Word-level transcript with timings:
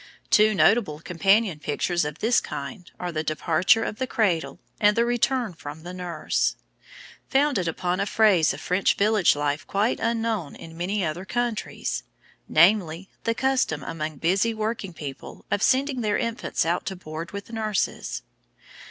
Two 0.31 0.55
notable 0.55 0.99
companion 0.99 1.59
pictures 1.59 2.05
of 2.05 2.17
this 2.17 2.41
kind 2.41 2.89
are 2.99 3.11
the 3.11 3.23
Departure 3.23 3.83
of 3.83 3.99
the 3.99 4.07
Cradle, 4.07 4.59
and 4.79 4.97
the 4.97 5.05
Return 5.05 5.53
from 5.53 5.83
the 5.83 5.93
Nurse, 5.93 6.55
founded 7.29 7.67
upon 7.67 7.99
a 7.99 8.07
phase 8.07 8.51
of 8.51 8.59
French 8.59 8.95
village 8.95 9.35
life 9.35 9.67
quite 9.67 9.99
unknown 9.99 10.55
in 10.55 10.75
many 10.75 11.05
other 11.05 11.23
countries, 11.23 12.01
namely, 12.49 13.09
the 13.25 13.35
custom 13.35 13.83
among 13.83 14.15
busy 14.17 14.55
working 14.55 14.91
people 14.93 15.45
of 15.51 15.61
sending 15.61 16.01
their 16.01 16.17
infants 16.17 16.65
out 16.65 16.83
to 16.87 16.95
board 16.95 17.29
with 17.29 17.53
nurses. 17.53 18.23